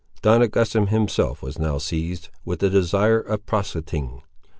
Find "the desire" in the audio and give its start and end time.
2.57-3.19